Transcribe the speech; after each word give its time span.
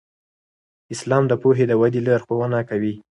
اسلام 0.93 1.23
د 1.27 1.33
پوهې 1.41 1.65
د 1.67 1.71
ودې 1.81 2.01
لارښوونه 2.07 2.59
کوي. 2.69 2.93